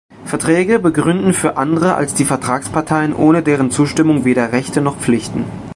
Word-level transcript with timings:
Verträge 0.25 0.79
begründen 0.79 1.31
für 1.31 1.57
andere 1.57 1.93
als 1.93 2.15
die 2.15 2.25
Vertragsparteien 2.25 3.15
ohne 3.15 3.43
deren 3.43 3.69
Zustimmung 3.69 4.25
weder 4.25 4.51
Rechte 4.51 4.81
noch 4.81 4.97
Pflichten. 4.97 5.45